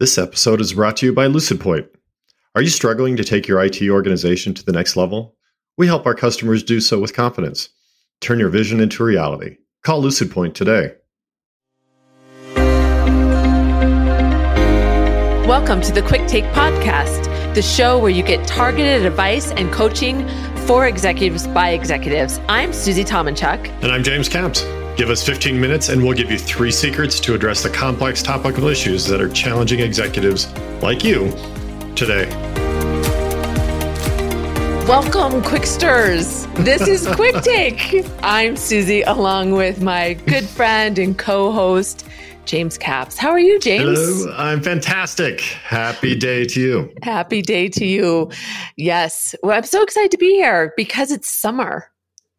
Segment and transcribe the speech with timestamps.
[0.00, 1.88] This episode is brought to you by LucidPoint.
[2.54, 5.34] Are you struggling to take your IT organization to the next level?
[5.76, 7.70] We help our customers do so with confidence.
[8.20, 9.56] Turn your vision into reality.
[9.82, 10.92] Call LucidPoint today.
[15.48, 17.24] Welcome to the Quick Take Podcast,
[17.56, 20.24] the show where you get targeted advice and coaching
[20.68, 22.38] for executives by executives.
[22.48, 23.66] I'm Susie Tomenchok.
[23.82, 24.62] And I'm James Camps.
[24.98, 28.66] Give us 15 minutes and we'll give you three secrets to address the complex topical
[28.66, 30.52] issues that are challenging executives
[30.82, 31.30] like you
[31.94, 32.28] today.
[34.88, 36.46] Welcome, Quicksters.
[36.64, 38.04] This is Quick Take.
[38.24, 42.04] I'm Susie, along with my good friend and co host,
[42.44, 43.16] James Caps.
[43.16, 43.84] How are you, James?
[43.84, 45.42] Hello, I'm fantastic.
[45.42, 46.92] Happy day to you.
[47.04, 48.32] Happy day to you.
[48.76, 49.36] Yes.
[49.44, 51.88] Well, I'm so excited to be here because it's summer.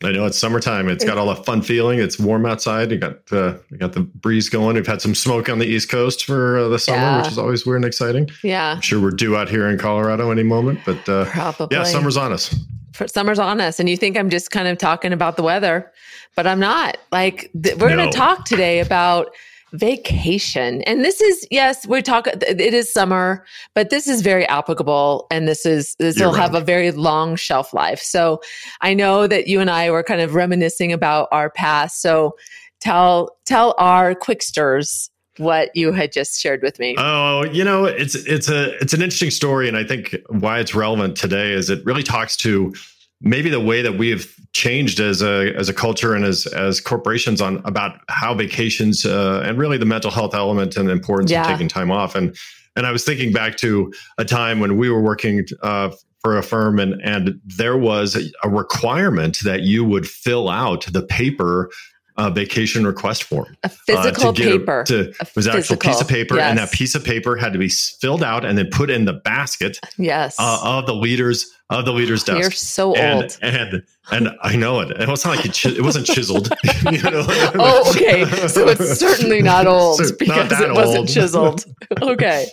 [0.02, 0.88] I know it's summertime.
[0.88, 2.00] It's got all the fun feeling.
[2.00, 2.90] It's warm outside.
[2.90, 4.76] You got uh, you got the breeze going.
[4.76, 7.22] We've had some smoke on the East Coast for uh, the summer, yeah.
[7.22, 8.30] which is always weird and exciting.
[8.42, 10.80] Yeah, I'm sure we're due out here in Colorado any moment.
[10.86, 12.56] But uh, probably, yeah, summer's on us.
[12.94, 15.92] For, summer's on us, and you think I'm just kind of talking about the weather,
[16.34, 16.98] but I'm not.
[17.12, 17.98] Like th- we're no.
[17.98, 19.36] going to talk today about
[19.74, 20.82] vacation.
[20.84, 25.48] And this is yes, we talk it is summer, but this is very applicable and
[25.48, 28.02] this is this will have a very long shelf life.
[28.02, 28.42] So
[28.82, 32.02] I know that you and I were kind of reminiscing about our past.
[32.02, 32.36] So
[32.80, 36.96] tell tell our quicksters what you had just shared with me.
[36.98, 40.76] Oh, you know, it's it's a it's an interesting story and I think why it's
[40.76, 42.74] relevant today is it really talks to
[43.22, 46.80] maybe the way that we have changed as a as a culture and as as
[46.80, 51.32] corporations on about how vacations uh, and really the mental health element and the importance
[51.32, 51.42] yeah.
[51.42, 52.36] of taking time off and
[52.76, 56.44] and I was thinking back to a time when we were working uh, for a
[56.44, 61.70] firm and and there was a requirement that you would fill out the paper
[62.20, 63.56] uh, vacation request form.
[63.64, 64.82] A physical uh, paper.
[64.82, 66.50] A, to, a was an actual piece of paper, yes.
[66.50, 69.14] and that piece of paper had to be filled out and then put in the
[69.14, 69.80] basket.
[69.98, 70.36] Yes.
[70.38, 72.42] Uh, of the leaders of the leader's desk.
[72.42, 74.92] You're so and, old, and and I know it.
[74.92, 76.50] It was not like it, it wasn't chiseled.
[76.92, 77.24] you know?
[77.28, 78.26] oh, okay.
[78.48, 81.10] So it's certainly not old so because not it wasn't old.
[81.10, 81.66] chiseled.
[82.02, 82.48] okay.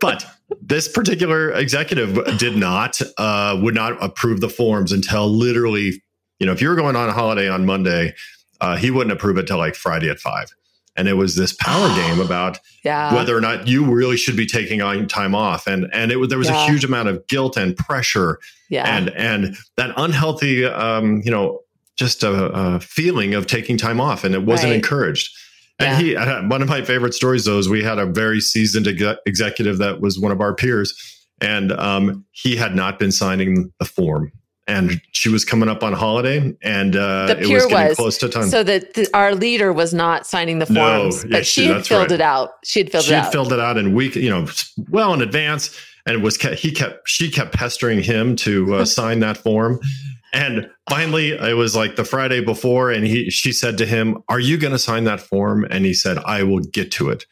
[0.00, 0.24] but
[0.62, 6.02] this particular executive did not uh, would not approve the forms until literally,
[6.38, 8.14] you know, if you were going on a holiday on Monday
[8.60, 10.50] uh, he wouldn't approve it till like Friday at five.
[10.96, 13.14] And it was this power game about yeah.
[13.14, 16.28] whether or not you really should be taking on time off, and and it was
[16.28, 16.64] there was yeah.
[16.64, 18.38] a huge amount of guilt and pressure,
[18.68, 18.96] yeah.
[18.96, 21.60] and and that unhealthy, um, you know,
[21.96, 24.76] just a, a, feeling of taking time off, and it wasn't right.
[24.76, 25.30] encouraged.
[25.78, 26.40] And yeah.
[26.40, 28.86] he, one of my favorite stories though is we had a very seasoned
[29.24, 30.92] executive that was one of our peers,
[31.40, 34.32] and um, he had not been signing the form
[34.66, 38.18] and she was coming up on holiday and uh, the it was getting was, close
[38.18, 38.48] to time.
[38.48, 42.02] So that our leader was not signing the forms, no, but she, she had filled
[42.02, 42.12] right.
[42.12, 42.50] it out.
[42.64, 43.32] She had filled she it out.
[43.32, 44.46] filled it out in week, you know,
[44.88, 45.78] well in advance.
[46.06, 49.80] And it was he kept she kept pestering him to uh, sign that form.
[50.32, 54.38] And finally, it was like the Friday before, and he she said to him, "Are
[54.38, 57.26] you going to sign that form?" And he said, "I will get to it."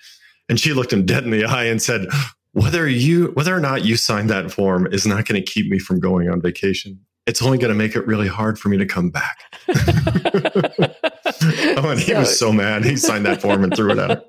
[0.48, 2.08] And she looked him dead in the eye and said,
[2.52, 5.78] "Whether you whether or not you sign that form is not going to keep me
[5.78, 8.86] from going on vacation it's only going to make it really hard for me to
[8.86, 9.38] come back.
[11.76, 12.86] oh, and he was so mad.
[12.86, 14.26] He signed that form and threw it out.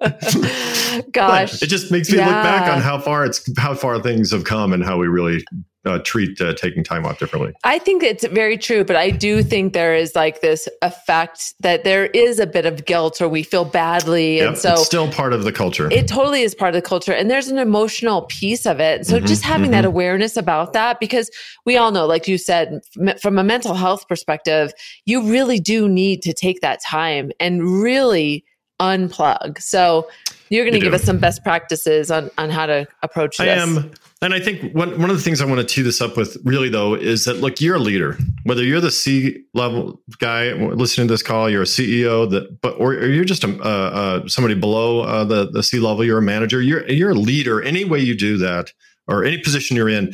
[1.13, 2.25] Gosh, it just makes me yeah.
[2.25, 5.45] look back on how far it's how far things have come and how we really
[5.85, 7.53] uh, treat uh, taking time off differently.
[7.63, 11.83] I think it's very true, but I do think there is like this effect that
[11.83, 15.11] there is a bit of guilt or we feel badly, yep, and so it's still
[15.11, 15.89] part of the culture.
[15.91, 19.05] It totally is part of the culture, and there's an emotional piece of it.
[19.05, 19.71] So mm-hmm, just having mm-hmm.
[19.73, 21.31] that awareness about that, because
[21.65, 22.81] we all know, like you said,
[23.21, 24.73] from a mental health perspective,
[25.05, 28.43] you really do need to take that time and really
[28.79, 29.61] unplug.
[29.61, 30.09] So
[30.49, 33.47] you're going to give us some best practices on on how to approach this.
[33.47, 33.91] I am.
[34.21, 36.37] And I think one, one of the things I want to tee this up with
[36.43, 38.17] really though is that look, you're a leader.
[38.43, 42.73] Whether you're the C level guy listening to this call, you're a CEO that, but
[42.73, 46.17] or, or you're just a, uh, uh, somebody below uh, the the C level, you're
[46.17, 46.61] a manager.
[46.61, 47.61] You're you're a leader.
[47.61, 48.73] Any way you do that,
[49.07, 50.13] or any position you're in,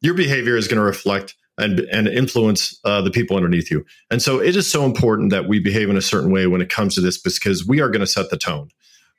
[0.00, 3.84] your behavior is going to reflect and and influence uh, the people underneath you.
[4.10, 6.68] And so it is so important that we behave in a certain way when it
[6.68, 8.68] comes to this because we are going to set the tone,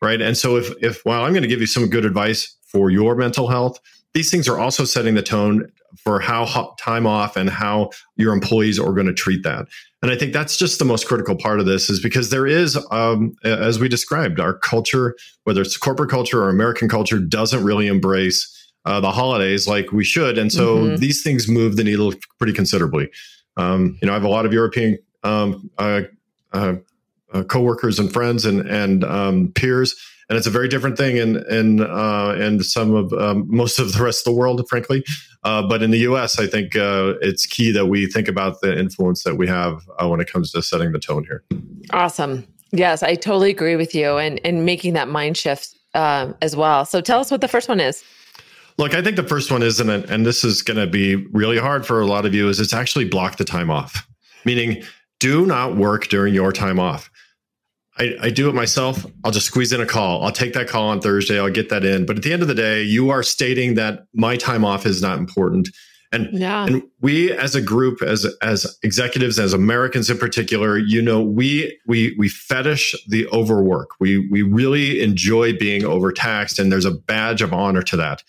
[0.02, 0.22] right?
[0.22, 3.16] And so if if while I'm going to give you some good advice for your
[3.16, 3.80] mental health
[4.16, 8.80] these things are also setting the tone for how time off and how your employees
[8.80, 9.68] are going to treat that.
[10.02, 12.80] And I think that's just the most critical part of this is because there is,
[12.92, 17.88] um, as we described, our culture, whether it's corporate culture or American culture, doesn't really
[17.88, 18.52] embrace
[18.86, 20.38] uh, the holidays like we should.
[20.38, 20.96] And so mm-hmm.
[20.98, 23.10] these things move the needle pretty considerably.
[23.58, 26.02] Um, you know, I have a lot of European um, uh,
[26.54, 26.76] uh,
[27.34, 29.96] uh coworkers and friends and and um, peers,
[30.30, 33.94] and it's a very different thing in in uh, in some of um, most of
[33.94, 35.04] the rest of the world, frankly.
[35.44, 38.78] Uh, but in the U.S., I think uh, it's key that we think about the
[38.78, 41.44] influence that we have uh, when it comes to setting the tone here.
[41.92, 42.48] Awesome.
[42.72, 46.86] Yes, I totally agree with you, and and making that mind shift uh, as well.
[46.86, 48.04] So tell us what the first one is.
[48.78, 51.58] Look, I think the first one is, and, and this is going to be really
[51.58, 54.06] hard for a lot of you, is it's actually block the time off,
[54.44, 54.84] meaning
[55.20, 57.10] do not work during your time off.
[57.98, 59.06] I, I, do it myself.
[59.24, 60.24] I'll just squeeze in a call.
[60.24, 61.40] I'll take that call on Thursday.
[61.40, 62.06] I'll get that in.
[62.06, 65.02] But at the end of the day, you are stating that my time off is
[65.02, 65.70] not important.
[66.12, 66.66] And, yeah.
[66.66, 71.78] and we as a group, as as executives, as Americans in particular, you know, we
[71.88, 73.90] we we fetish the overwork.
[74.00, 78.24] We we really enjoy being overtaxed, and there's a badge of honor to that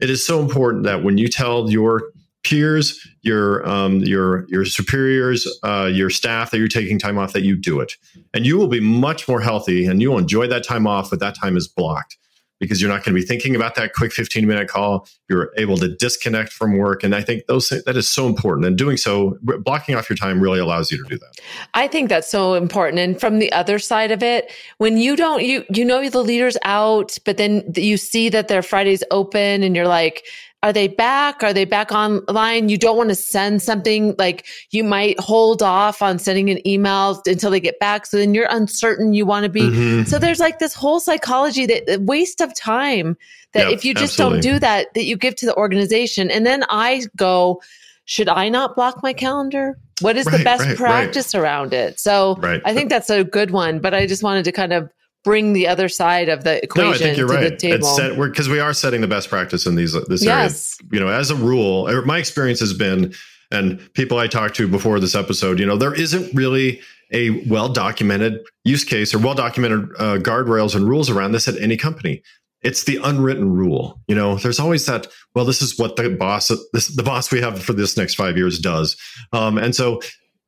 [0.00, 2.10] it is so important that when you tell your
[2.44, 7.42] peers, your um, your your superiors, uh, your staff that you're taking time off, that
[7.42, 7.94] you do it,
[8.32, 11.10] and you will be much more healthy, and you will enjoy that time off.
[11.10, 12.16] But that time is blocked
[12.60, 15.06] because you're not going to be thinking about that quick 15 minute call.
[15.28, 17.04] You're able to disconnect from work.
[17.04, 18.66] And I think those that is so important.
[18.66, 21.40] And doing so, blocking off your time really allows you to do that.
[21.74, 22.98] I think that's so important.
[22.98, 26.56] And from the other side of it, when you don't, you, you know, the leader's
[26.64, 30.24] out, but then you see that their Friday's open and you're like,
[30.62, 31.44] are they back?
[31.44, 32.68] Are they back online?
[32.68, 37.22] You don't want to send something like you might hold off on sending an email
[37.26, 38.06] until they get back.
[38.06, 39.14] So then you're uncertain.
[39.14, 39.62] You want to be.
[39.62, 40.04] Mm-hmm.
[40.04, 43.16] So there's like this whole psychology that waste of time
[43.52, 44.40] that yep, if you just absolutely.
[44.40, 46.28] don't do that, that you give to the organization.
[46.28, 47.62] And then I go,
[48.06, 49.78] should I not block my calendar?
[50.00, 51.40] What is right, the best right, practice right.
[51.40, 52.00] around it?
[52.00, 54.90] So I think that's a good one, but I just wanted to kind of
[55.28, 57.50] bring the other side of the equation no, I think you're to right.
[57.50, 58.26] the table.
[58.26, 60.78] Because we are setting the best practice in these this yes.
[60.80, 60.90] area.
[60.92, 63.12] You know, as a rule, er, my experience has been,
[63.50, 66.80] and people I talked to before this episode, you know, there isn't really
[67.12, 71.60] a well documented use case or well documented uh, guardrails and rules around this at
[71.60, 72.22] any company.
[72.62, 74.00] It's the unwritten rule.
[74.08, 75.08] You know, there's always that.
[75.34, 78.38] Well, this is what the boss, this, the boss we have for this next five
[78.38, 78.96] years does,
[79.34, 80.00] um, and so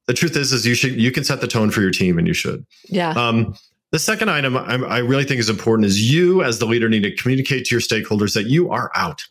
[0.06, 2.26] the truth is, is you should you can set the tone for your team, and
[2.26, 2.64] you should.
[2.88, 3.10] Yeah.
[3.10, 3.54] Um,
[3.92, 7.14] the second item I really think is important is you, as the leader, need to
[7.16, 9.22] communicate to your stakeholders that you are out.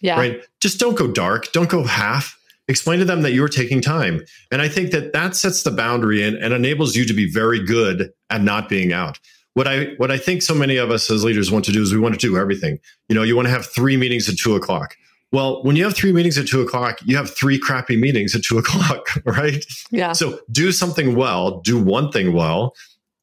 [0.00, 0.16] Yeah.
[0.16, 0.44] Right.
[0.60, 1.50] Just don't go dark.
[1.52, 2.38] Don't go half.
[2.68, 4.20] Explain to them that you're taking time.
[4.52, 7.64] And I think that that sets the boundary and, and enables you to be very
[7.64, 9.18] good at not being out.
[9.54, 11.92] What I what I think so many of us as leaders want to do is
[11.92, 12.78] we want to do everything.
[13.08, 14.94] You know, you want to have three meetings at two o'clock.
[15.32, 18.42] Well, when you have three meetings at two o'clock, you have three crappy meetings at
[18.44, 19.64] two o'clock, right?
[19.90, 20.12] Yeah.
[20.12, 22.74] So do something well, do one thing well,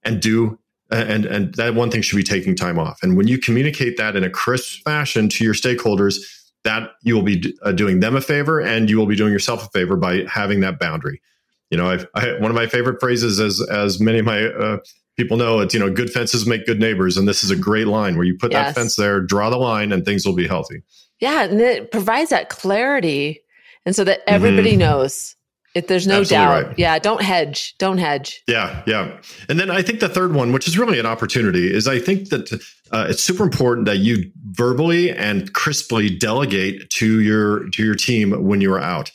[0.03, 0.59] and do
[0.95, 4.15] and and that one thing should be taking time off and when you communicate that
[4.15, 6.17] in a crisp fashion to your stakeholders
[6.63, 9.65] that you will be uh, doing them a favor and you will be doing yourself
[9.65, 11.21] a favor by having that boundary
[11.69, 14.77] you know I've, I, one of my favorite phrases as as many of my uh,
[15.17, 17.87] people know it's you know good fences make good neighbors and this is a great
[17.87, 18.67] line where you put yes.
[18.67, 20.81] that fence there draw the line and things will be healthy
[21.19, 23.41] yeah and it provides that clarity
[23.85, 24.79] and so that everybody mm-hmm.
[24.79, 25.35] knows
[25.75, 26.67] if there's no Absolutely doubt.
[26.67, 26.79] Right.
[26.79, 27.75] Yeah, don't hedge.
[27.77, 28.41] Don't hedge.
[28.47, 29.19] Yeah, yeah.
[29.49, 32.29] And then I think the third one, which is really an opportunity, is I think
[32.29, 32.53] that
[32.91, 38.45] uh, it's super important that you verbally and crisply delegate to your to your team
[38.45, 39.11] when you're out.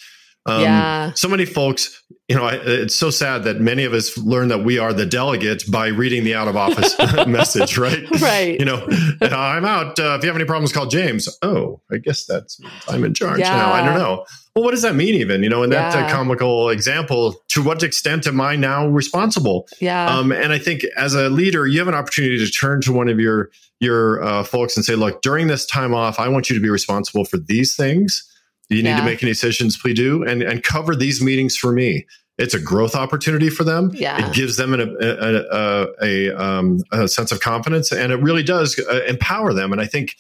[0.47, 1.13] Um, yeah.
[1.15, 4.65] So many folks, you know, I, it's so sad that many of us learn that
[4.65, 6.97] we are the delegates by reading the out of office
[7.27, 8.05] message, right?
[8.21, 8.59] Right.
[8.59, 8.87] You know,
[9.23, 9.99] I'm out.
[9.99, 11.29] Uh, if you have any problems, call James.
[11.43, 13.57] Oh, I guess that's I'm in charge yeah.
[13.57, 13.73] now.
[13.73, 14.25] I don't know
[14.61, 15.43] well, what does that mean even?
[15.43, 19.67] You know, in that uh, comical example, to what extent am I now responsible?
[19.81, 20.07] Yeah.
[20.07, 23.09] Um, and I think as a leader, you have an opportunity to turn to one
[23.09, 23.51] of your
[23.81, 26.69] your uh, folks and say, look, during this time off, I want you to be
[26.69, 28.23] responsible for these things.
[28.69, 28.99] You need yeah.
[28.99, 32.07] to make any decisions, please do, and and cover these meetings for me.
[32.37, 33.91] It's a growth opportunity for them.
[33.95, 34.27] Yeah.
[34.27, 38.43] It gives them an, a, a, a, um, a, sense of confidence, and it really
[38.43, 39.73] does uh, empower them.
[39.73, 40.17] And I think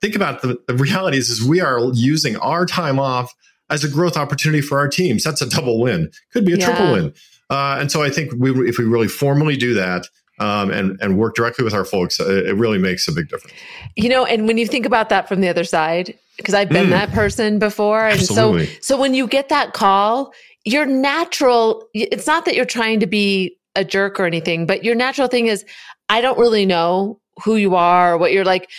[0.00, 3.34] think about the, the realities is we are using our time off
[3.70, 5.24] as a growth opportunity for our teams.
[5.24, 6.10] That's a double win.
[6.32, 6.66] Could be a yeah.
[6.66, 7.14] triple win.
[7.48, 10.06] Uh, and so I think we, if we really formally do that,
[10.40, 13.54] um, and and work directly with our folks, uh, it really makes a big difference.
[13.94, 16.86] You know, and when you think about that from the other side, because I've been
[16.86, 16.90] mm.
[16.90, 18.66] that person before, and Absolutely.
[18.66, 20.32] so so when you get that call,
[20.64, 24.94] your natural it's not that you're trying to be a jerk or anything, but your
[24.94, 25.64] natural thing is,
[26.08, 28.70] I don't really know who you are, what you're like.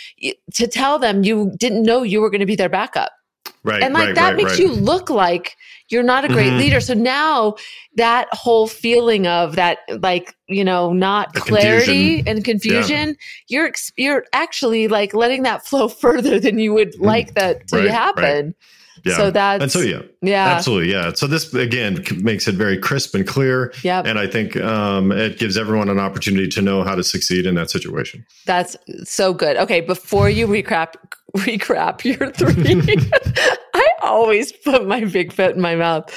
[0.54, 3.12] To tell them you didn't know you were going to be their backup
[3.64, 3.82] Right.
[3.82, 4.60] And like right, that right, makes right.
[4.60, 5.56] you look like
[5.88, 6.58] you're not a great Mhm.
[6.58, 6.80] leader.
[6.80, 7.54] So now
[7.96, 12.28] that whole feeling of that, like, you know, not The clarity confusion.
[12.28, 13.16] and confusion,
[13.48, 17.90] you're, ex- you're actually like letting that flow further than you would like that to
[17.92, 18.54] happen.
[19.04, 19.16] yeah.
[19.16, 20.46] So that's, and so yeah, yeah.
[20.48, 21.12] absolutely, yeah.
[21.12, 25.38] So this again makes it very crisp and clear, Yeah, and I think um, it
[25.38, 28.24] gives everyone an opportunity to know how to succeed in that situation.
[28.46, 29.56] That's so good.
[29.56, 30.94] Okay, before you recap
[31.36, 32.96] recap your three,
[33.74, 36.08] I always put my big foot in my mouth.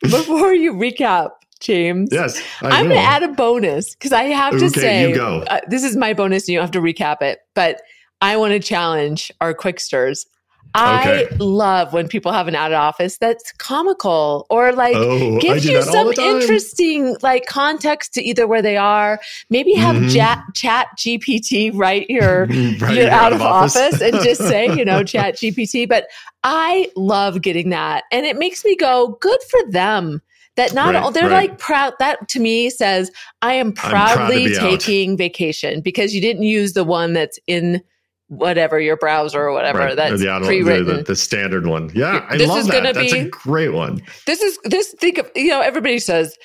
[0.00, 4.58] Before you recap, James, Yes, I I'm going to add a bonus because I have
[4.58, 5.44] to Okay, say, you go.
[5.48, 7.40] Uh, this is my bonus, and you don't have to recap it.
[7.54, 7.82] But
[8.20, 10.26] I want to challenge our quicksters.
[10.74, 11.36] I Okay.
[11.38, 15.82] love when people have an out of office that's comical or like oh, gives you
[15.82, 19.20] some interesting like context to either where they are.
[19.50, 20.14] Maybe have Mhm.
[20.14, 22.46] chat, chat GPT write your
[22.80, 25.86] Right, you're out of office, and just say, you know, ChatGPT.
[25.86, 26.06] But
[26.42, 28.04] I love getting that.
[28.10, 30.22] And it makes me go, good for them.
[30.56, 31.48] That not Right, all they're right.
[31.50, 31.94] like proud.
[31.98, 33.10] That to me says,
[33.42, 34.80] I am proud proudly out.
[34.80, 37.82] taking vacation because you didn't use the one that's in
[38.32, 40.86] whatever your browser or whatever Right, that's the, pre-written.
[40.86, 41.90] the, the, the standard one.
[41.94, 42.72] Yeah, I This love is that.
[42.72, 44.00] gonna That's a be- great one.
[44.26, 46.36] this is this think of you know everybody says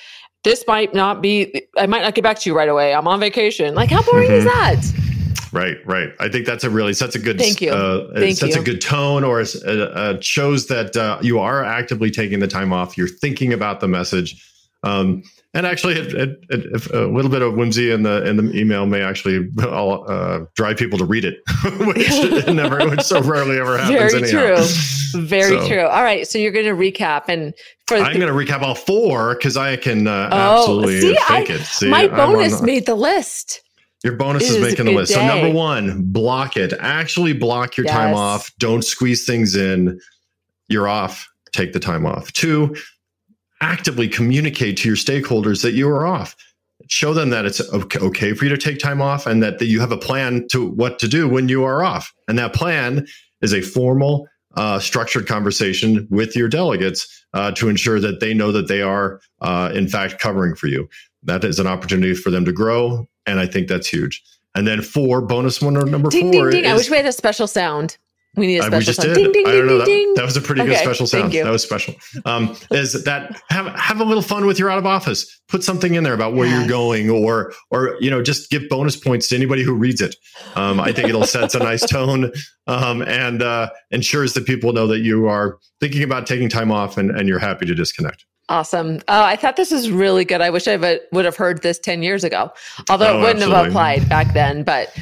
[0.44, 3.18] this might not be i might not get back to you right away i'm on
[3.20, 4.48] vacation like how boring is Mhm.
[4.48, 4.92] that
[5.50, 6.10] Right, right.
[6.20, 7.70] I think that's a really sets a good Thank you.
[7.70, 8.60] Uh, Thank sets you.
[8.60, 12.70] a good tone, or uh, uh, shows that uh, you are actively taking the time
[12.70, 12.98] off.
[12.98, 14.44] You're thinking about the message,
[14.82, 15.22] um,
[15.58, 18.56] and actually, it, it, it, if a little bit of whimsy in the in the
[18.56, 21.38] email may actually uh, drive people to read it,
[21.86, 24.12] which never, which so rarely ever happens.
[24.12, 24.56] Very anyhow.
[24.56, 25.22] true.
[25.22, 27.54] very So- true all right so you're going to recap and
[27.86, 31.50] for I'm going to recap all four because I can uh, Oh, absolutely see, fake
[31.50, 31.60] I- it.
[31.62, 33.62] See, my I'm bonus on- made the list
[34.04, 35.12] Your bonus It is a making the list.
[35.12, 36.72] So number one, block it.
[36.78, 38.48] Actually block your time off.
[38.58, 39.98] Don't squeeze things in.
[40.68, 41.26] You're off.
[41.52, 42.30] Take the time off.
[42.32, 42.76] Two,
[43.60, 46.36] actively communicate to your stakeholders that you are off.
[46.88, 49.80] Show them that it's okay for you to take time off and that, that you
[49.80, 52.12] have a plan to what to do when you are off.
[52.28, 53.06] And that plan
[53.42, 58.52] is a formal, uh, structured conversation with your delegates uh, to ensure that they know
[58.52, 60.88] that they are, uh, in fact, covering for you.
[61.22, 63.08] That is an opportunity for them to grow.
[63.26, 64.22] And I think that's huge.
[64.54, 66.50] And then four, bonus one or number ding four.
[66.50, 67.98] ding ding i wish we had a special sound
[68.38, 69.32] we need a uh, special we just sound did.
[69.32, 69.70] ding ding I don't know.
[69.72, 71.46] ding That, ding that was a pretty good Okay, special thank sound.
[71.46, 71.94] That was special.
[72.24, 75.40] Um, is that have have a little fun with your out of office?
[75.48, 76.60] Put something in there about where Yes.
[76.60, 80.16] you're going, or or you know, just give bonus points to anybody who reads it.
[80.56, 82.32] Um, I think it'll set a nice tone
[82.66, 86.96] um, and uh, ensures that people know that you are thinking about taking time off
[86.98, 88.24] and, and you're happy to disconnect.
[88.50, 90.76] awesome oh i thought this was really good i wish i
[91.12, 92.50] would have heard this 10 years ago
[92.88, 94.92] although Oh, it wouldn't have applied back then but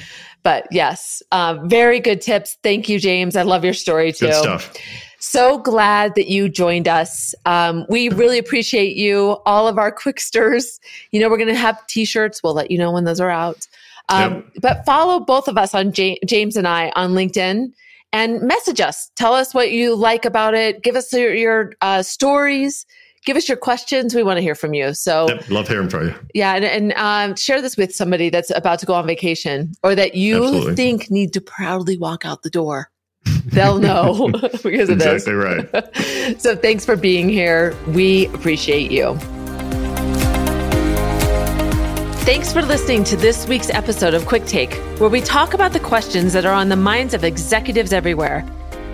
[0.46, 4.34] but yes uh, very good tips thank you james i love your story too Good
[4.34, 4.72] stuff.
[5.18, 7.34] So glad that you joined us.
[7.46, 10.78] Um, we really appreciate you, all of our quicksters.
[11.10, 12.42] You know, we're going to have t shirts.
[12.44, 13.66] We'll let you know when those are out.
[14.08, 17.72] Um, But follow both of us on Ja- James and I on LinkedIn
[18.12, 19.10] and message us.
[19.16, 20.82] Tell us what you like about it.
[20.82, 22.86] Give us your, your uh, stories.
[23.26, 24.14] Give us your questions.
[24.14, 24.94] We want to hear from you.
[24.94, 26.14] So, Yep, love hearing from you.
[26.32, 29.96] yeah, and, and um, share this with somebody that's about to go on vacation or
[29.96, 30.74] that you Absolutely.
[30.76, 32.88] think need to proudly walk out the door.
[33.46, 34.28] They'll know
[34.62, 35.26] because of this.
[35.26, 36.40] Exactly right.
[36.40, 37.76] so thanks for being here.
[37.88, 39.18] We appreciate you.
[42.24, 45.80] Thanks for listening to this week's episode of Quick Take, where we talk about the
[45.80, 48.44] questions that are on the minds of executives everywhere.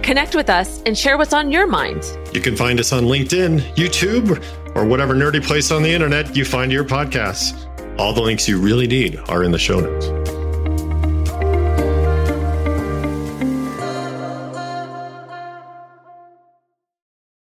[0.02, 2.04] Connect with us and share what's on your mind.
[2.34, 4.42] You can find us on LinkedIn, YouTube,
[4.74, 7.68] or whatever nerdy place on the internet you find your podcasts.
[7.98, 10.41] All the links you really need are in the show notes.